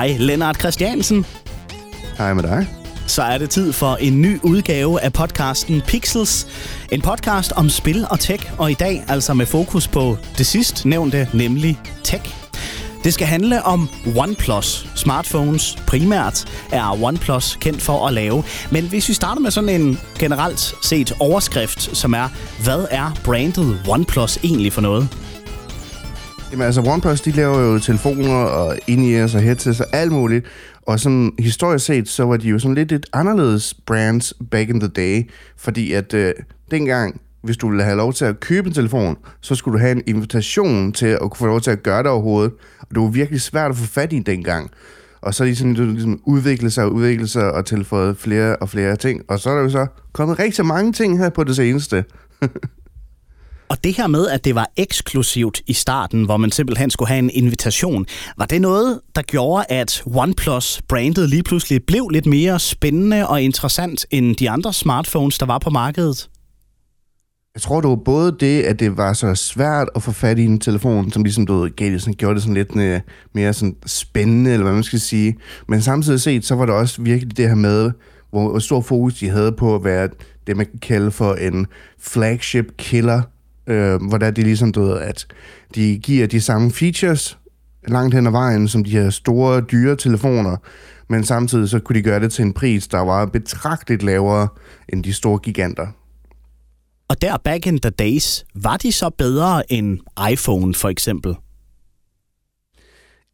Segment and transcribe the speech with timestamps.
[0.00, 1.26] Hej, Lennart Christiansen.
[2.18, 2.66] Hej med dig.
[3.06, 6.46] Så er det tid for en ny udgave af podcasten Pixels.
[6.92, 10.86] En podcast om spil og tech, og i dag altså med fokus på det sidst
[10.86, 12.34] nævnte, nemlig tech.
[13.04, 14.86] Det skal handle om OnePlus.
[14.94, 18.44] Smartphones primært er OnePlus kendt for at lave.
[18.70, 22.28] Men hvis vi starter med sådan en generelt set overskrift, som er,
[22.64, 25.08] hvad er brandet OnePlus egentlig for noget?
[26.52, 30.46] Jamen altså, OnePlus, de laver jo telefoner og in-ears og headsets og alt muligt.
[30.82, 34.80] Og sådan historisk set, så var de jo sådan lidt et anderledes brands back in
[34.80, 35.30] the day.
[35.56, 36.34] Fordi at øh,
[36.70, 39.92] dengang, hvis du ville have lov til at købe en telefon, så skulle du have
[39.92, 42.52] en invitation til at kunne få lov til at gøre det overhovedet.
[42.80, 44.70] Og det var virkelig svært at få fat i dengang.
[45.20, 48.68] Og så er de sådan ligesom udviklet sig og udviklet sig og tilføjet flere og
[48.68, 49.22] flere ting.
[49.28, 52.04] Og så er der jo så kommet rigtig mange ting her på det seneste.
[53.70, 57.18] Og det her med, at det var eksklusivt i starten, hvor man simpelthen skulle have
[57.18, 58.06] en invitation,
[58.38, 64.06] var det noget, der gjorde, at OnePlus-brandet lige pludselig blev lidt mere spændende og interessant
[64.10, 66.28] end de andre smartphones, der var på markedet?
[67.54, 70.44] Jeg tror, det var både det, at det var så svært at få fat i
[70.44, 73.00] en telefon, som ligesom du gav det, sådan, gjorde det sådan lidt øh,
[73.34, 75.36] mere sådan spændende, eller hvad man skal sige.
[75.68, 77.90] Men samtidig set, så var det også virkelig det her med,
[78.30, 80.08] hvor stor fokus de havde på at være
[80.46, 81.66] det, man kan kalde for en
[81.98, 83.22] flagship killer
[83.70, 85.26] øh, hvor der de ligesom, du ved, at
[85.74, 87.38] de giver de samme features
[87.88, 90.56] langt hen ad vejen, som de her store, dyre telefoner,
[91.08, 94.48] men samtidig så kunne de gøre det til en pris, der var betragteligt lavere
[94.88, 95.86] end de store giganter.
[97.08, 99.98] Og der back in the days, var de så bedre end
[100.32, 101.34] iPhone for eksempel?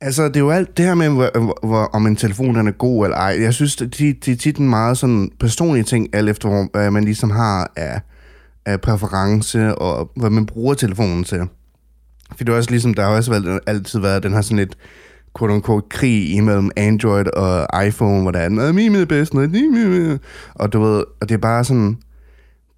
[0.00, 2.72] Altså, det er jo alt det her med, hvor, hvor, om en telefon den er
[2.72, 3.36] god eller ej.
[3.40, 7.04] Jeg synes, det, det er tit en meget sådan personlige ting, alt efter hvad man
[7.04, 8.00] ligesom har af,
[8.66, 11.40] af præference og hvad man bruger telefonen til.
[12.36, 14.76] For det er også ligesom, der har også været, altid været den her sådan lidt
[15.38, 20.20] quote unquote krig imellem Android og iPhone, hvor der er noget min er bedst, noget
[20.54, 21.98] og du ved, og det er bare sådan,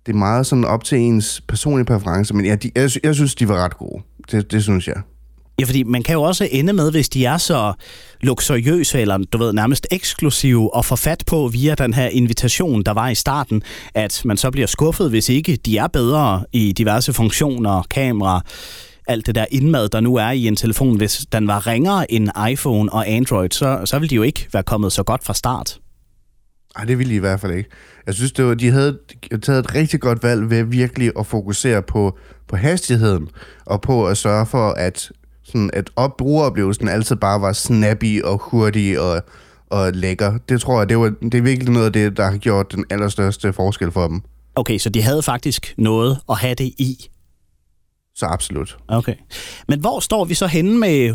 [0.07, 3.35] det er meget sådan op til ens personlige præference, men ja, de, jeg, jeg synes,
[3.35, 4.03] de var ret gode.
[4.31, 5.03] Det, det synes jeg.
[5.61, 7.73] Ja, fordi man kan jo også ende med, hvis de er så
[8.21, 12.93] luksuriøse eller du ved, nærmest eksklusive og få fat på via den her invitation, der
[12.93, 13.63] var i starten,
[13.95, 18.45] at man så bliver skuffet, hvis ikke de er bedre i diverse funktioner, kamera,
[19.07, 20.97] alt det der indmad, der nu er i en telefon.
[20.97, 24.63] Hvis den var ringere end iPhone og Android, så, så ville de jo ikke være
[24.63, 25.79] kommet så godt fra start.
[26.77, 27.71] Nej, det ville de i hvert fald ikke.
[28.07, 28.99] Jeg synes, det var, de havde
[29.43, 33.29] taget et rigtig godt valg ved virkelig at fokusere på, på hastigheden,
[33.67, 35.11] og på at sørge for, at
[35.49, 39.23] sådan at op, brugeroplevelsen altid bare var snappy og hurtig og,
[39.71, 40.39] og lækker.
[40.49, 42.85] Det tror jeg, det, var, det er virkelig noget af det, der har gjort den
[42.91, 44.23] allerstørste forskel for dem.
[44.57, 47.09] Okay, så de havde faktisk noget at have det i?
[48.15, 48.77] Så absolut.
[48.89, 49.15] Okay.
[49.69, 51.15] Men hvor står vi så henne med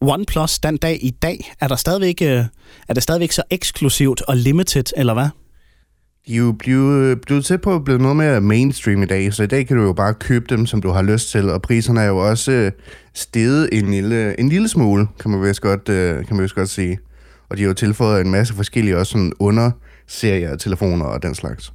[0.00, 1.52] OnePlus den dag i dag?
[1.60, 2.44] Er, der stadigvæk, øh,
[2.88, 5.28] er det stadigvæk så eksklusivt og limited, eller hvad?
[6.26, 9.42] De er jo blevet, blevet til på at blive noget mere mainstream i dag, så
[9.42, 12.00] i dag kan du jo bare købe dem, som du har lyst til, og priserne
[12.00, 12.72] er jo også øh,
[13.14, 16.68] steget en lille, en lille smule, kan man vist godt, øh, kan man vist godt
[16.68, 16.98] sige.
[17.48, 21.34] Og de har jo tilføjet en masse forskellige også sådan underserier af telefoner og den
[21.34, 21.72] slags.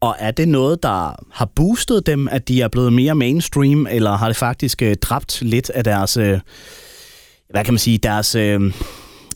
[0.00, 4.16] Og er det noget, der har boostet dem, at de er blevet mere mainstream, eller
[4.16, 8.72] har det faktisk øh, dræbt lidt af deres, hvad kan man sige, deres øh,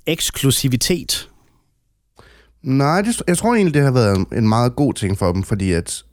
[0.06, 1.30] eksklusivitet?
[2.62, 5.72] Nej, det, jeg tror egentlig, det har været en meget god ting for dem, fordi
[5.72, 6.04] at,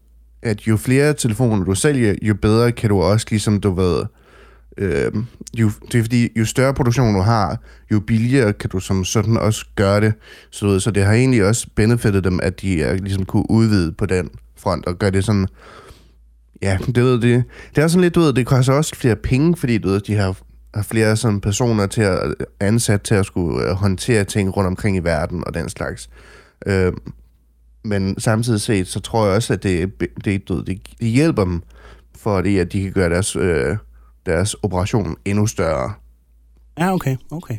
[0.41, 4.03] at jo flere telefoner du sælger, jo bedre kan du også ligesom, du ved,
[4.77, 5.11] øh,
[5.53, 7.57] jo, det er fordi, jo større produktion du har,
[7.91, 10.13] jo billigere kan du som sådan også gøre det.
[10.51, 14.05] Så, så det har egentlig også benefitet dem, at de er, ligesom kunne udvide på
[14.05, 15.47] den front og gøre det sådan,
[16.61, 17.43] ja, det ved det.
[17.75, 20.15] Det er sådan lidt, du ved, det koster også flere penge, fordi du ved, de
[20.15, 20.37] har
[20.77, 24.97] har flere sådan personer til at ansat til at skulle øh, håndtere ting rundt omkring
[24.97, 26.09] i verden og den slags.
[26.65, 26.93] Øh,
[27.83, 31.63] men samtidig set, så tror jeg også, at det, det, det, det, det hjælper dem,
[32.17, 33.77] for det, at de kan gøre deres, øh,
[34.25, 35.93] deres operation endnu større.
[36.79, 37.57] Ja, okay, okay.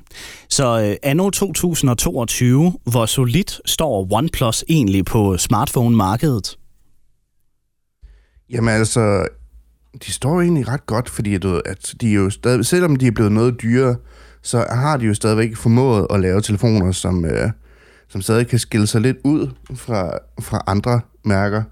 [0.49, 6.59] Så øh, anno 2022, hvor solidt står OnePlus egentlig på smartphone-markedet?
[8.51, 9.28] Jamen altså,
[10.07, 13.33] de står egentlig ret godt, fordi du, at de jo stadig, selvom de er blevet
[13.33, 13.97] noget dyre,
[14.43, 17.51] så har de jo stadigvæk formået at lave telefoner, som, øh,
[18.09, 21.63] som stadig kan skille sig lidt ud fra, fra andre mærker.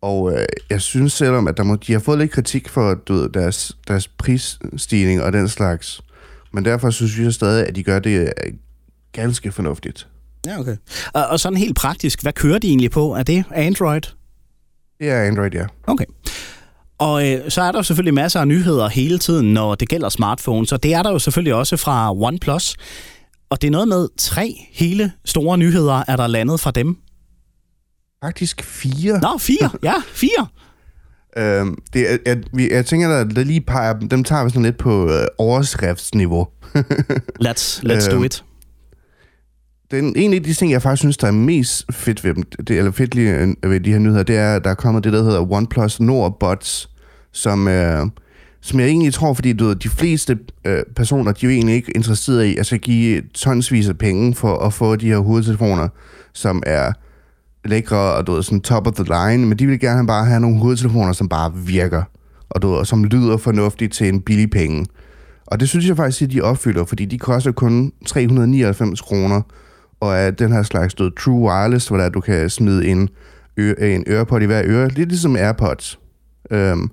[0.00, 3.14] Og øh, jeg synes selvom, at der må, de har fået lidt kritik for du
[3.14, 6.00] ved, deres, deres prisstigning og den slags.
[6.52, 8.52] Men derfor synes jeg stadig, at de gør det øh,
[9.12, 10.08] ganske fornuftigt.
[10.46, 10.76] Ja, okay.
[11.12, 13.14] Og, og sådan helt praktisk, hvad kører de egentlig på?
[13.14, 14.00] Er det Android?
[14.98, 15.66] Det er Android, ja.
[15.86, 16.04] Okay.
[16.98, 20.08] Og øh, så er der jo selvfølgelig masser af nyheder hele tiden, når det gælder
[20.08, 22.76] smartphones, og det er der jo selvfølgelig også fra OnePlus.
[23.50, 26.96] Og det er noget med tre hele store nyheder, er der landet fra dem.
[28.24, 29.20] Faktisk fire.
[29.20, 29.70] Nå, fire.
[29.82, 30.46] Ja, fire.
[31.38, 34.62] Øhm, det er, jeg, vi- jeg tænker, at der lige peger, dem tager vi sådan
[34.62, 36.46] lidt på øh, overskriftsniveau.
[37.46, 38.44] Let's, let's do Øhm, it.
[39.90, 42.78] Den, en af de ting, jeg faktisk synes, der er mest fedt ved dem, det,
[42.78, 45.12] eller fedt lige øh, ved de her nyheder, det er, at der er kommet det,
[45.12, 46.90] der hedder OnePlus Nord Bots,
[47.32, 48.06] som, øh,
[48.60, 51.74] som jeg egentlig tror, fordi du ved, de fleste øh, personer, de er jo egentlig
[51.74, 55.88] ikke interesseret i at skal give tonsvis af penge for at få de her hovedtelefoner,
[56.32, 56.92] som er
[57.64, 60.40] lækre og du ved, sådan top of the line, men de vil gerne bare have
[60.40, 62.02] nogle hovedtelefoner, som bare virker,
[62.50, 64.86] og, du ved, og som lyder fornuftigt til en billig penge.
[65.46, 69.42] Og det synes jeg faktisk, at de opfylder, fordi de koster kun 399 kroner,
[70.00, 73.08] og er den her slags du, True Wireless, hvor der du kan smide en,
[73.56, 75.98] ø- en ørepod i hver øre, lidt ligesom AirPods.
[76.50, 76.90] Øhm,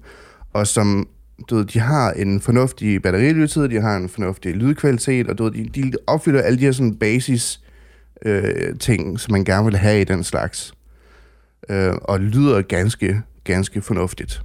[0.53, 1.07] og som
[1.49, 5.51] du ved, de har en fornuftig batteriløbetid, de har en fornuftig lydkvalitet, og du ved,
[5.51, 7.61] de, de opfylder alle de her sådan basis
[8.25, 10.73] øh, ting, som man gerne vil have i den slags.
[11.69, 14.41] Øh, og lyder ganske, ganske fornuftigt.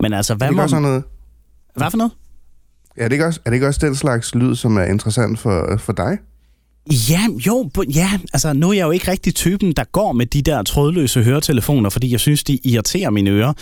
[0.00, 0.68] Men altså, hvad må...
[0.68, 1.02] sådan noget,
[1.76, 2.12] Hvad for noget?
[2.96, 5.76] er det ikke også, er det ikke også den slags lyd, som er interessant for,
[5.76, 6.18] for dig?
[7.10, 10.42] Ja, jo, ja, altså nu er jeg jo ikke rigtig typen, der går med de
[10.42, 13.52] der trådløse høretelefoner, fordi jeg synes, de irriterer mine ører,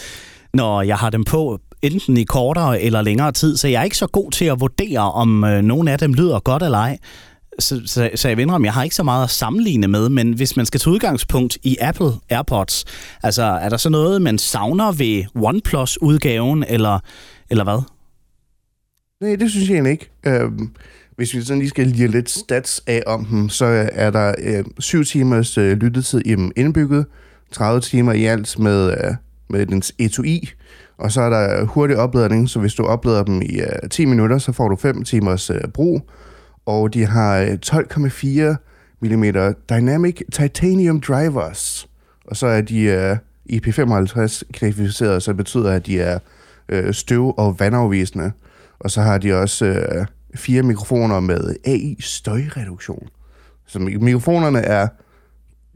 [0.54, 3.96] når jeg har dem på enten i kortere eller længere tid, så jeg er ikke
[3.96, 6.98] så god til at vurdere, om øh, nogen af dem lyder godt eller ej.
[7.58, 10.32] Så, så, så jeg vender om, jeg har ikke så meget at sammenligne med, men
[10.32, 12.84] hvis man skal til udgangspunkt i Apple AirPods,
[13.22, 16.98] altså er der så noget, man savner ved OnePlus-udgaven, eller,
[17.50, 17.82] eller hvad?
[19.20, 20.10] Nej, det synes jeg egentlig ikke.
[20.26, 20.70] Øhm,
[21.16, 24.64] hvis vi sådan lige skal lige lidt stats af om dem, så er der øh,
[24.78, 27.06] 7 timers øh, lyttetid i dem indbygget,
[27.52, 29.14] 30 timer i alt med, øh,
[29.48, 30.46] med dens etui, e,
[30.98, 34.38] og så er der hurtig opladning, så hvis du oplader dem i øh, 10 minutter,
[34.38, 36.10] så får du 5 timers øh, brug,
[36.66, 38.56] og de har øh, 12,4
[39.00, 41.88] mm Dynamic Titanium Drivers,
[42.24, 43.16] og så er de øh,
[43.52, 46.18] IP55 klassificeret, så det betyder, at de er
[46.68, 48.32] øh, støv- og vandafvisende.
[48.80, 50.06] Og så har de også øh,
[50.37, 53.09] fire mikrofoner med AI støjreduktion.
[53.67, 54.88] Så mik- mikrofonerne er,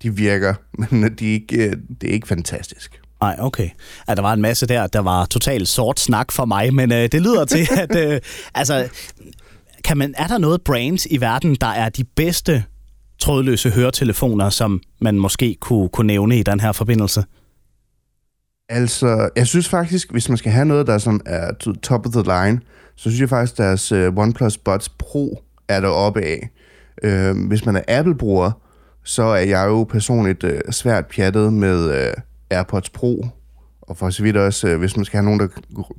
[0.02, 0.54] de virker,
[0.90, 3.00] men de er ikke, det er ikke fantastisk.
[3.20, 3.68] Nej, okay.
[4.08, 7.08] Ja, der var en masse der, der var totalt sort snak for mig, men øh,
[7.12, 8.20] det lyder til, at øh,
[8.54, 8.88] altså,
[9.84, 12.64] kan man, er der noget brand i verden, der er de bedste
[13.18, 17.24] trådløse høretelefoner, som man måske kunne, kunne nævne i den her forbindelse?
[18.68, 22.12] Altså, jeg synes faktisk, hvis man skal have noget, der sådan er to- top of
[22.12, 22.60] the line,
[23.00, 26.50] så synes jeg faktisk, deres uh, OnePlus Buds Pro er deroppe af.
[27.06, 28.50] Uh, hvis man er Apple-bruger,
[29.04, 33.26] så er jeg jo personligt uh, svært pjattet med uh, AirPods Pro.
[33.82, 35.46] Og for så vidt også, uh, hvis man skal have nogen, der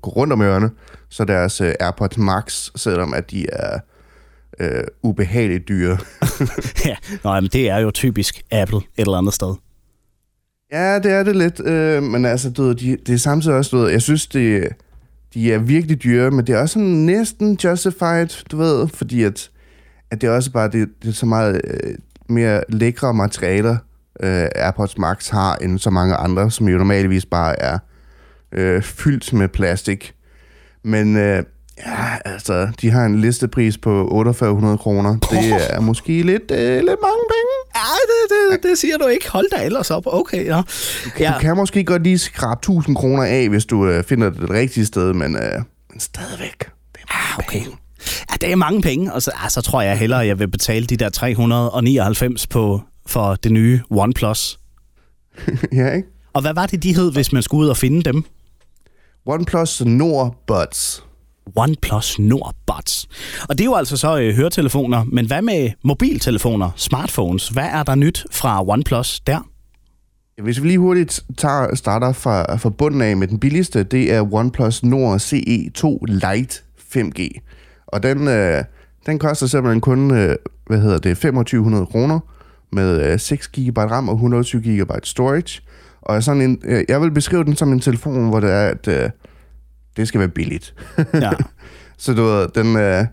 [0.02, 0.70] går rundt om ørerne,
[1.10, 3.80] så er deres uh, AirPods Max, selvom at de er
[4.64, 5.98] uh, ubehageligt dyre.
[6.86, 9.56] ja, nå, jamen, det er jo typisk Apple et eller andet sted.
[10.72, 13.88] Ja, det er det lidt, øh, men altså, du de, det er samtidig også, du
[13.88, 14.68] jeg synes, det,
[15.34, 19.50] de er virkelig dyre, men det er også sådan næsten justified, du ved, fordi at,
[20.12, 21.96] at det er også bare, det, det er så meget øh,
[22.30, 23.78] mere lækre materialer,
[24.20, 27.80] øh, AirPods Max har, end så mange andre, som jo normalvis bare er
[28.52, 30.14] øh, fyldt med plastik.
[30.84, 31.44] Men øh,
[31.78, 35.18] ja, altså, de har en listepris på 4800 kroner.
[35.32, 37.41] Det er måske lidt, øh, lidt mange penge.
[37.92, 39.30] Det, det, det siger du ikke.
[39.32, 40.04] Hold da ellers op.
[40.06, 40.62] Okay, ja.
[41.20, 41.34] Ja.
[41.34, 44.50] Du kan måske godt lige skrabe 1000 kroner af, hvis du øh, finder det det
[44.50, 46.60] rigtige sted, men, øh, men stadigvæk.
[46.60, 47.62] Det er Ah, okay.
[48.32, 50.86] Ja, det er mange penge, og så, ah, så tror jeg hellere, jeg vil betale
[50.86, 54.60] de der 399 på, for det nye OnePlus.
[55.74, 56.08] ja, ikke?
[56.34, 58.24] Og hvad var det, de hed, hvis man skulle ud og finde dem?
[59.26, 61.04] OnePlus Nord Buds.
[61.56, 63.08] OnePlus Nord Buds.
[63.50, 67.48] Og det er jo altså så øh, høretelefoner, men hvad med mobiltelefoner, smartphones?
[67.48, 69.48] Hvad er der nyt fra OnePlus der?
[70.42, 74.34] Hvis vi lige hurtigt tager, starter fra, fra bunden af med den billigste, det er
[74.34, 76.62] OnePlus Nord CE2 Lite
[76.96, 77.40] 5G.
[77.88, 78.64] Og den, øh,
[79.06, 80.36] den koster simpelthen kun, øh,
[80.68, 82.20] hvad hedder det, 2500 kroner
[82.72, 85.62] med øh, 6 GB RAM og 120 GB storage.
[86.02, 88.88] Og sådan en, øh, jeg vil beskrive den som en telefon, hvor det er, at
[88.88, 89.10] øh,
[89.98, 90.74] det skal være billigt.
[91.14, 91.32] Ja.
[91.98, 93.06] Så du ved, den, øh,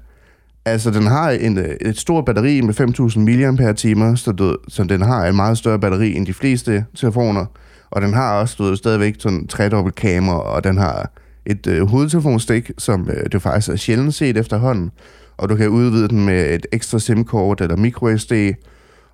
[0.64, 5.02] altså, den har en, øh, et stort batteri med 5.000 mAh, så, du, så den
[5.02, 7.47] har en meget større batteri end de fleste telefoner.
[7.90, 11.11] Og den har også du ved, stadigvæk sådan tredobbelt kamera, og den har
[11.47, 14.90] et øh, hovedtelefonstik, som øh, det faktisk er sjældent set efterhånden.
[15.37, 18.32] Og du kan udvide den med et ekstra SIM-kort eller microSD.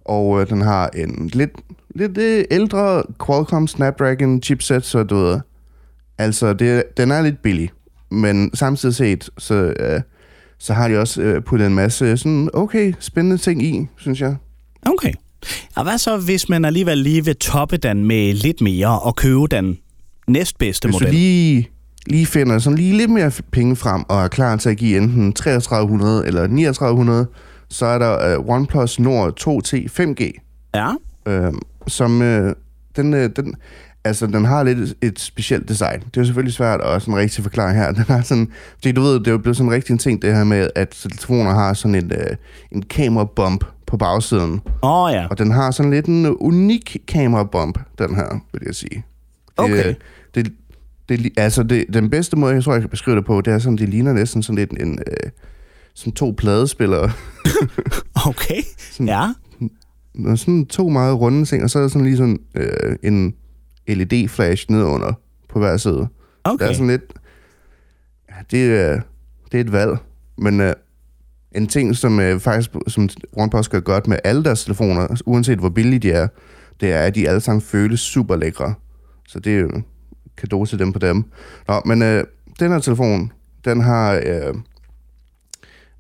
[0.05, 1.51] Og øh, den har en lidt,
[1.95, 5.41] lidt øh, ældre Qualcomm Snapdragon chipset, så du ved,
[6.19, 7.71] altså det, den er lidt billig.
[8.11, 10.01] Men samtidig set, så, øh,
[10.59, 14.37] så har de også øh, puttet en masse sådan okay spændende ting i, synes jeg.
[14.87, 15.13] Okay.
[15.77, 19.47] Og hvad så, hvis man alligevel lige vil toppe den med lidt mere og købe
[19.51, 19.79] den
[20.29, 21.07] næstbedste Hvis model?
[21.07, 21.69] du lige,
[22.07, 25.33] lige finder sådan lige lidt mere penge frem og er klar til at give enten
[25.33, 27.27] 3300 eller 3900,
[27.69, 30.31] så er der øh, OnePlus Nord 2T 5G,
[30.75, 30.93] Ja.
[31.29, 31.53] øh,
[31.87, 32.55] som øh,
[32.97, 33.55] den, øh, den,
[34.05, 36.01] altså, den har lidt et, specielt design.
[36.01, 37.93] Det er jo selvfølgelig svært at sådan rigtig forklare her.
[37.99, 40.37] Den har sådan, fordi du ved, det er jo blevet sådan rigtig en ting, det
[40.37, 42.37] her med, at telefoner har sådan en, øh,
[42.73, 44.61] en kamerabump på bagsiden.
[44.83, 45.27] Åh oh, ja.
[45.31, 48.97] Og den har sådan lidt en unik kamerabump, den her, vil jeg sige.
[48.97, 49.05] Det,
[49.57, 49.95] Okay.
[50.35, 50.53] Det,
[51.09, 53.53] det, li- altså det, den bedste måde, jeg tror, jeg kan beskrive det på, det
[53.53, 55.31] er sådan, det ligner næsten sådan lidt en, øh,
[55.95, 57.11] sådan to pladespillere.
[58.27, 58.63] Okay.
[59.01, 59.29] Ja.
[60.15, 63.35] Noget sådan to meget runde ting, og så er der sådan lige sådan øh, en
[63.89, 65.13] LED-flash nedunder
[65.49, 65.99] på hver side.
[65.99, 66.09] Det
[66.45, 66.69] Okay.
[66.69, 67.13] er sådan lidt...
[68.31, 69.01] Ja, det, er,
[69.53, 69.97] det er et valg,
[70.39, 70.73] men øh,
[71.55, 75.69] en ting, som øh, faktisk som OnePlus gør godt med alle deres telefoner, uanset hvor
[75.69, 76.29] billige de er,
[76.81, 78.75] det er, at de alle sammen føles super lækre.
[79.29, 79.81] Så det er
[80.37, 81.25] kado til dem på dem.
[81.69, 82.25] Nå, men øh,
[82.61, 83.33] den her telefon,
[83.65, 84.15] den har...
[84.15, 84.55] Øh,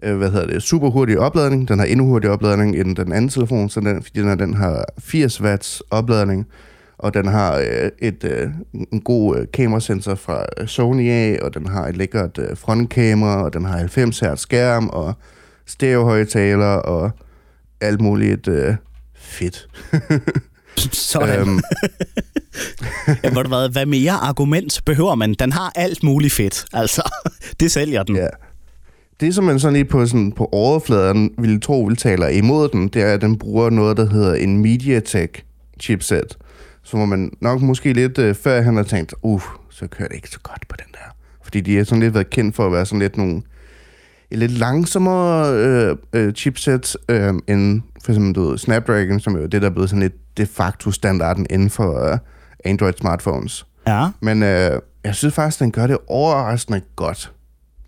[0.03, 1.69] øh, hvad hedder det, super hurtig opladning.
[1.69, 4.55] Den har endnu hurtigere opladning end den anden telefon, så den, fordi den, her, den
[4.55, 6.47] har 80 watts opladning,
[7.04, 8.49] og den har øh, et, øh,
[8.92, 13.44] en god øh, kamerasensor fra øh, Sony af, og den har et lækkert øh, frontkamera,
[13.44, 15.14] og den har 90 Hz skærm, og
[15.66, 17.11] stereohøjtaler, og
[17.80, 18.75] alt muligt øh,
[19.14, 19.68] fedt.
[20.92, 21.40] Sådan.
[21.40, 21.61] Øhm.
[23.25, 25.34] ja, hvad mere argument behøver man?
[25.34, 26.64] Den har alt muligt fedt.
[26.73, 27.11] Altså,
[27.61, 28.16] det sælger den.
[28.16, 28.28] Ja.
[29.20, 32.88] Det, som man sådan lige på, sådan, på overfladen ville tro, vil taler imod den,
[32.88, 35.44] det er, at den bruger noget, der hedder en MediaTek
[35.80, 36.37] chipset.
[36.85, 40.14] Så må man nok måske lidt øh, før han har tænkt, uh, så kører det
[40.14, 41.14] ikke så godt på den der.
[41.43, 43.43] Fordi de har sådan lidt været kendt for at være sådan lidt nogle
[44.31, 49.41] et lidt langsommere øh, øh, chipset øh, end for eksempel du ved, Snapdragon, som er
[49.41, 52.19] jo det, der er blevet sådan lidt de facto standarden inden for øh,
[52.64, 53.67] Android smartphones.
[53.87, 54.09] Ja.
[54.21, 57.33] Men øh, jeg synes faktisk, den gør det overraskende godt.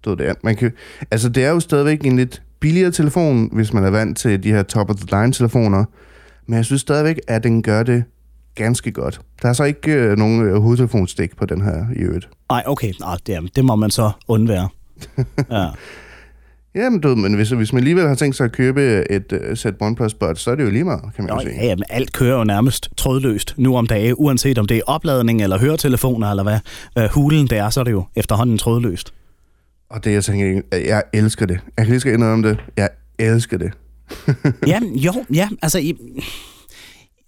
[0.05, 0.37] Du ved det.
[0.45, 0.73] Man kan,
[1.11, 4.53] altså, det er jo stadigvæk en lidt billigere telefon, hvis man er vant til de
[4.53, 5.85] her top-of-the-line-telefoner.
[6.47, 8.05] Men jeg synes stadigvæk, at den gør det
[8.57, 9.21] ganske godt.
[9.43, 12.29] Der er så ikke øh, nogen øh, hovedtelefonstik på den her i øvrigt.
[12.51, 12.93] Nej, okay.
[13.01, 14.69] Nå, det, det må man så undvære.
[15.51, 15.67] Ja.
[16.75, 19.75] Jamen, du men hvis, hvis man alligevel har tænkt sig at købe et uh, sæt
[19.81, 21.55] OnePlus Buds, så er det jo lige meget, kan man Nå, jo sige.
[21.61, 25.43] ja, jamen, alt kører jo nærmest trådløst nu om dagen, uanset om det er opladning
[25.43, 26.59] eller høretelefoner, eller hvad
[26.99, 29.13] øh, hulen det er, så er det jo efterhånden trådløst.
[29.91, 31.61] Og det, jeg tænker, jeg elsker det.
[31.77, 32.65] Jeg kan lige skal indrømme det.
[32.77, 33.73] Jeg elsker det.
[34.73, 35.79] ja, jo, ja, altså...
[35.79, 35.99] I,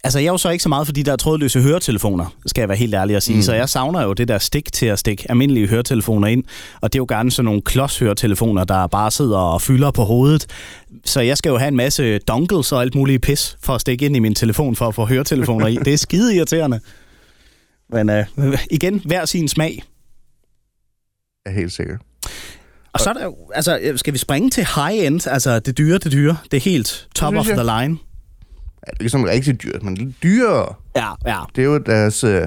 [0.03, 2.69] Altså, jeg er jo så ikke så meget for de der trådløse høretelefoner, skal jeg
[2.69, 3.35] være helt ærlig at sige.
[3.35, 3.41] Mm.
[3.41, 6.43] Så jeg savner jo det der stik til at stikke almindelige høretelefoner ind.
[6.81, 10.45] Og det er jo gerne sådan nogle klodshøretelefoner, der bare sidder og fylder på hovedet.
[11.05, 14.05] Så jeg skal jo have en masse dongles og alt muligt pis for at stikke
[14.05, 15.75] ind i min telefon for at få høretelefoner i.
[15.75, 16.79] Det er skide irriterende.
[17.89, 18.25] Men øh,
[18.71, 19.83] igen, hver sin smag.
[21.45, 21.97] Jeg er helt sikker.
[22.93, 26.11] Og så er der jo, altså, skal vi springe til high-end, altså det dyre, det
[26.11, 27.97] dyre, det er helt top of the line.
[28.87, 30.75] Ja, det er ikke sådan rigtig dyrt, men lidt dyrere.
[30.95, 31.39] Ja, ja.
[31.55, 32.41] Det er jo deres uh,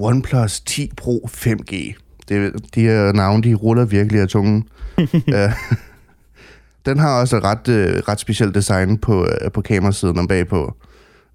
[0.00, 1.94] OnePlus 10 Pro 5G.
[2.28, 4.68] Det, de her navne, de ruller virkelig af tungen.
[4.98, 5.52] uh,
[6.86, 10.76] den har også et ret, uh, ret specielt design på, uh, på kamerasiden om bagpå.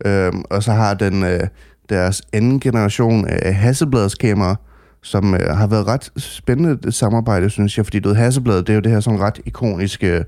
[0.05, 1.47] Uh, og så har den uh,
[1.89, 4.55] deres anden generation af Hasselblads kamera,
[5.03, 7.85] som uh, har været ret spændende samarbejde, synes jeg.
[7.85, 10.25] Fordi du ved, Hasselblad, det er jo det her sådan ret ikoniske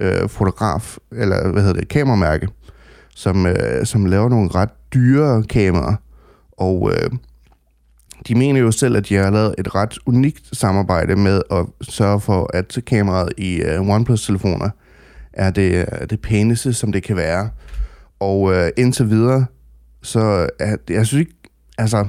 [0.00, 2.48] uh, fotograf, eller hvad hedder det, kameramærke
[3.14, 5.96] som, øh, som laver nogle ret dyre kameraer.
[6.52, 7.10] Og øh,
[8.28, 12.20] de mener jo selv, at de har lavet et ret unikt samarbejde med at sørge
[12.20, 14.70] for, at kameraet i øh, OnePlus-telefoner
[15.32, 17.50] er det, er det pæneste, som det kan være.
[18.20, 19.46] Og øh, indtil videre,
[20.02, 21.34] så er, jeg synes ikke,
[21.78, 22.06] altså,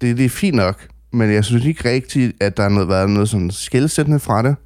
[0.00, 3.10] det, det er fint nok, men jeg synes ikke rigtigt, at der har noget, været
[3.10, 4.56] noget sådan skældsættende fra det.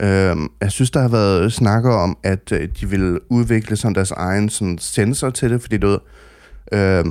[0.00, 4.10] Øh, jeg synes, der har været snakker om, at øh, de vil udvikle sådan deres
[4.10, 5.98] egen sådan, sensor til det, fordi du ved,
[6.72, 7.04] øh,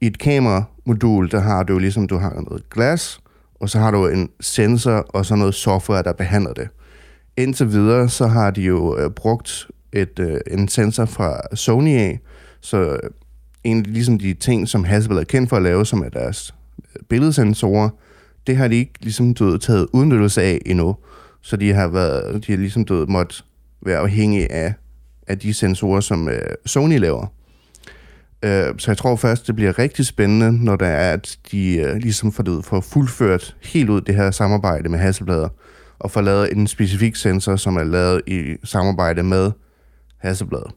[0.00, 3.20] i et kameramodul, der har du jo ligesom, du har noget glas,
[3.60, 6.68] og så har du en sensor, og så noget software, der behandler det.
[7.36, 12.20] Indtil videre, så har de jo øh, brugt et, øh, en sensor fra Sony af,
[12.60, 12.98] så øh,
[13.64, 16.54] en, egentlig ligesom de ting, som Hasselblad er kendt for at lave, som er deres
[16.78, 17.88] øh, billedsensorer,
[18.46, 20.96] det har de ikke ligesom du ved, taget udnyttelse af endnu.
[21.48, 23.42] Så de har været, de har ligesom død måtte
[23.86, 24.74] være afhængige af,
[25.26, 27.26] af de sensorer, som øh, Sony laver.
[28.42, 31.96] Øh, så jeg tror først, det bliver rigtig spændende, når der er, at de øh,
[31.96, 35.48] ligesom får, det, får fuldført helt ud det her samarbejde med Hasselblad.
[35.98, 39.50] og får lavet en specifik sensor, som er lavet i samarbejde med
[40.18, 40.72] Hasselblad.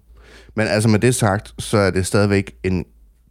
[0.56, 2.86] Men altså med det sagt, så er det stadigvæk en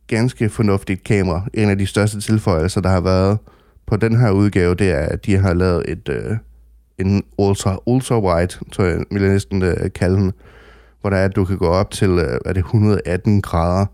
[0.07, 1.49] ganske fornuftigt kamera.
[1.55, 3.39] En af de største tilføjelser, der har været
[3.87, 6.37] på den her udgave, det er, at de har lavet et, øh,
[7.01, 10.33] en ultra, ultra wide, tror jeg, vil jeg næsten øh, kalde den,
[11.01, 13.87] hvor der er, at du kan gå op til, øh, er det 118 grader,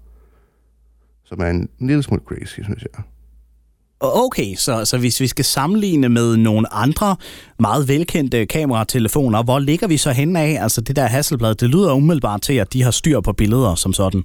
[1.24, 3.04] som er en lille smule crazy, synes jeg.
[4.00, 7.16] Okay, så, så hvis vi skal sammenligne med nogle andre
[7.58, 10.58] meget velkendte kameratelefoner, hvor ligger vi så hen af?
[10.62, 13.92] Altså det der Hasselblad, det lyder umiddelbart til, at de har styr på billeder som
[13.92, 14.24] sådan.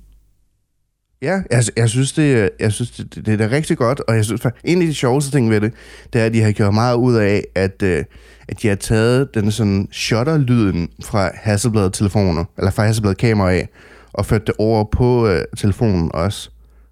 [1.21, 4.25] Ja, jeg, jeg synes, det, jeg synes det, det, det er rigtig godt, og jeg
[4.25, 5.73] synes, en af de sjoveste ting ved det,
[6.13, 8.03] det er, at de har gjort meget ud af, at, øh,
[8.47, 13.69] at de har taget den sådan shutter-lyden fra Hasselblad-telefoner, eller fra Hasselblad-kamera af,
[14.13, 16.49] og ført det over på uh, telefonen også.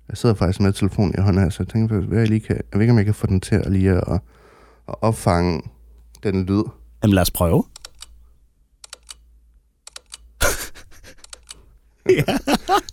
[0.10, 2.56] Jeg sidder faktisk med telefonen i hånden her, så jeg tænker hvad jeg lige kan,
[2.56, 4.20] jeg ved ikke, om jeg kan få den til at lige at,
[4.88, 5.62] at opfange
[6.24, 6.64] den lyd.
[7.04, 7.64] Jamen lad os prøve.
[12.18, 12.34] ja.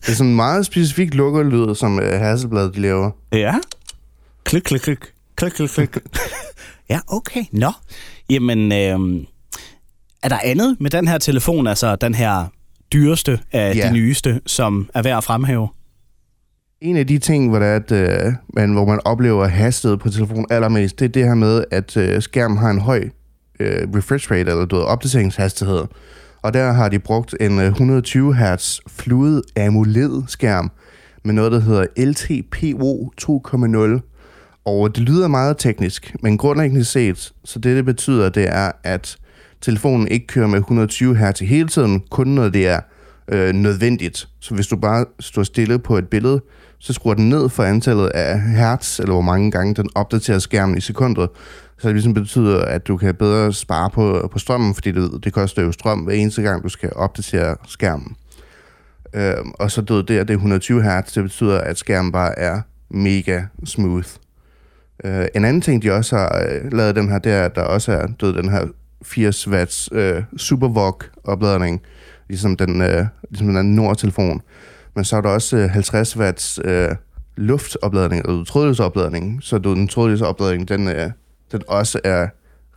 [0.00, 3.10] det er sådan en meget specifik lukkerlyd, som uh, Hasselblad de laver.
[3.32, 3.54] Ja.
[4.44, 4.98] Klik, klik, klik.
[5.36, 5.96] Klik, klik, klik.
[6.90, 7.44] ja, okay.
[7.52, 7.72] Nå.
[8.30, 9.26] Jamen, øh,
[10.22, 12.44] er der andet med den her telefon, altså den her
[12.92, 13.88] dyreste af ja.
[13.88, 15.68] de nyeste, som er værd at fremhæve?
[16.80, 20.10] En af de ting, hvor, det er, at, øh, man, hvor man oplever hastighed på
[20.10, 23.08] telefonen allermest, det er det her med, at øh, skærmen har en høj
[23.60, 25.84] øh, refresh rate, eller du ved, opdateringshastighed.
[26.46, 30.70] Og der har de brugt en øh, 120 Hz Fluid AMOLED-skærm
[31.24, 34.60] med noget, der hedder LTPO 2.0.
[34.64, 39.16] Og det lyder meget teknisk, men grundlæggende set, så det det betyder, det er, at
[39.60, 42.80] telefonen ikke kører med 120 Hz hele tiden, kun når det er
[43.28, 44.28] øh, nødvendigt.
[44.40, 46.40] Så hvis du bare står stille på et billede,
[46.78, 50.78] så skruer den ned for antallet af hertz, eller hvor mange gange den opdaterer skærmen
[50.78, 51.28] i sekundet,
[51.78, 55.32] så det ligesom betyder, at du kan bedre spare på, på strømmen, fordi det, det
[55.32, 58.16] koster jo strøm hver eneste gang, du skal opdatere skærmen.
[59.14, 62.60] Øh, og så død det, det er 120 Hz, det betyder, at skærmen bare er
[62.90, 64.08] mega smooth.
[65.04, 67.62] Øh, en anden ting, de også har øh, lavet den her, det er, at der
[67.62, 68.66] også er død den her
[69.02, 71.82] 80 watts øh, SuperVOOC opladning,
[72.28, 74.42] ligesom den, øh, ligesom den Nord-telefon.
[74.96, 76.88] Men så er der også øh, 50 watts øh,
[77.36, 79.38] luftopladning, eller trådløs opladning.
[79.42, 81.10] Så du, den trådløse opladning, den, øh,
[81.52, 82.28] den også er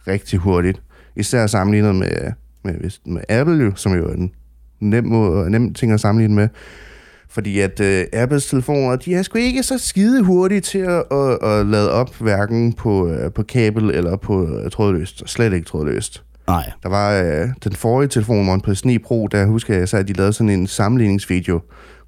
[0.07, 0.81] rigtig hurtigt.
[1.15, 2.31] Især sammenlignet med,
[2.63, 4.31] med, med Apple, som jo er en
[4.79, 5.05] nem,
[5.49, 6.47] nem ting at sammenligne med.
[7.29, 11.43] Fordi at øh, Apples telefoner, de er sgu ikke så skide hurtige til at, at,
[11.43, 15.23] at lade op, hverken på, øh, på kabel eller på øh, trådløst.
[15.25, 16.23] Slet ikke trådløst.
[16.47, 16.71] Nej.
[16.83, 20.33] Der var øh, den forrige telefon, OnePlus 9 Pro, der husker jeg, at de lavede
[20.33, 21.61] sådan en sammenligningsvideo,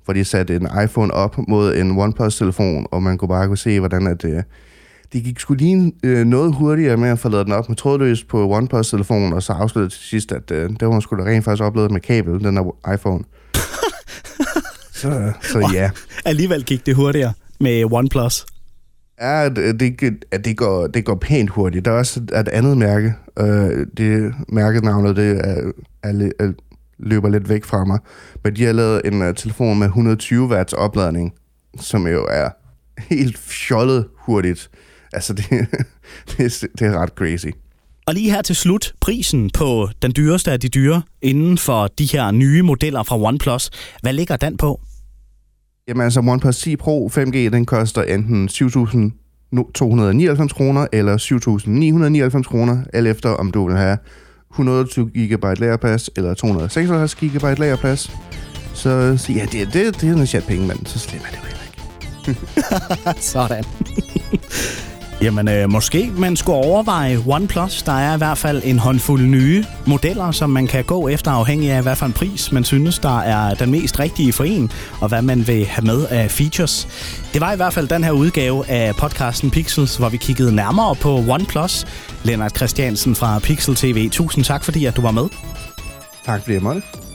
[0.06, 3.80] hvor de satte en iPhone op mod en OnePlus-telefon, og man kunne bare kunne se,
[3.80, 4.44] hvordan at, øh,
[5.14, 8.24] de gik sgu lige øh, noget hurtigere med at få lavet den op med trådløs
[8.24, 11.46] på OnePlus-telefonen, og så afsluttede til sidst, at øh, det var man skulle da rent
[11.46, 13.24] faktisk oplevet med kabel, den der iPhone.
[15.02, 15.90] så, så ja.
[16.26, 18.46] Alligevel gik det hurtigere med OnePlus.
[19.22, 21.86] Ja, det, det, det, går, det går pænt hurtigt.
[21.86, 23.14] Der er også et, et andet mærke.
[23.40, 25.72] Øh, det mærkenavnet, det er,
[26.04, 26.52] er, er,
[27.02, 28.00] løber lidt væk fra mig.
[28.44, 31.34] Men de har lavet en uh, telefon med 120 watts opladning,
[31.80, 32.50] som jo er
[32.98, 34.70] helt fjollet hurtigt.
[35.14, 35.46] Altså, det,
[36.38, 37.48] det, det er ret crazy.
[38.08, 42.06] Og lige her til slut, prisen på den dyreste af de dyre inden for de
[42.06, 43.70] her nye modeller fra OnePlus.
[44.02, 44.82] Hvad ligger den på?
[45.88, 51.18] Jamen altså, OnePlus 10 Pro 5G, den koster enten 7.299 kroner eller
[52.38, 53.98] 7.999 kroner, alt efter om du vil have
[54.52, 58.12] 120 GB lagerplads eller 256 GB lagerplads.
[58.74, 61.38] Så, så ja, det, det, det er en chat penge, men så slemt er det
[61.38, 61.64] jo heller
[63.08, 63.22] ikke.
[63.32, 63.64] Sådan.
[65.22, 67.82] Jamen, øh, måske man skulle overveje OnePlus.
[67.82, 71.72] Der er i hvert fald en håndfuld nye modeller, som man kan gå efter, afhængig
[71.72, 75.08] af, hvad for en pris man synes, der er den mest rigtige for en, og
[75.08, 76.88] hvad man vil have med af features.
[77.34, 80.96] Det var i hvert fald den her udgave af podcasten Pixels, hvor vi kiggede nærmere
[80.96, 81.86] på OnePlus.
[82.24, 85.26] Lennart Christiansen fra Pixel TV, tusind tak, fordi at du var med.
[86.26, 87.11] Tak fordi jeg måtte.